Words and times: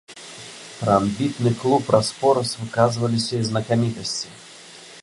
Пра 0.79 0.91
амбітны 1.01 1.51
клуб 1.61 1.91
раз-пораз 1.97 2.55
выказваліся 2.63 3.33
і 3.45 3.47
знакамітасці. 3.53 4.27